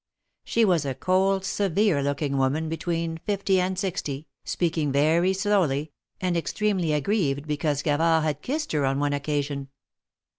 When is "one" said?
8.97-9.13